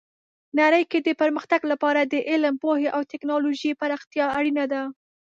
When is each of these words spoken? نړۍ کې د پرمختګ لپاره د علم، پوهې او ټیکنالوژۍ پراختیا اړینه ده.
نړۍ 0.59 0.83
کې 0.91 0.99
د 1.01 1.09
پرمختګ 1.21 1.61
لپاره 1.71 2.01
د 2.03 2.15
علم، 2.29 2.55
پوهې 2.63 2.87
او 2.95 3.01
ټیکنالوژۍ 3.11 3.71
پراختیا 3.81 4.25
اړینه 4.37 4.65
ده. 4.71 4.81